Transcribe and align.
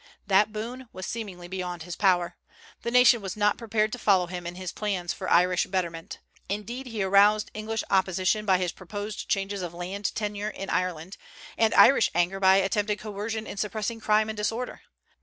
That 0.25 0.51
boon 0.51 0.89
was 0.91 1.05
seemingly 1.05 1.47
beyond 1.47 1.83
his 1.83 1.95
power. 1.95 2.35
The 2.81 2.89
nation 2.89 3.21
was 3.21 3.37
not 3.37 3.59
prepared 3.59 3.91
to 3.91 3.99
follow 3.99 4.25
him 4.25 4.47
in 4.47 4.55
his 4.55 4.71
plans 4.71 5.13
for 5.13 5.29
Irish 5.29 5.67
betterment. 5.67 6.17
Indeed, 6.49 6.87
he 6.87 7.03
aroused 7.03 7.51
English 7.53 7.83
opposition 7.87 8.43
by 8.43 8.57
his 8.57 8.71
proposed 8.71 9.29
changes 9.29 9.61
of 9.61 9.75
land 9.75 10.15
tenure 10.15 10.49
in 10.49 10.71
Ireland, 10.71 11.17
and 11.55 11.71
Irish 11.75 12.09
anger 12.15 12.39
by 12.39 12.55
attempted 12.55 12.97
coercion 12.97 13.45
in 13.45 13.57
suppressing 13.57 13.99
crime 13.99 14.27
and 14.27 14.35
disorder. 14.35 14.81